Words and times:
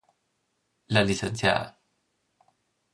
La 0.89 1.03
Lic. 1.03 1.21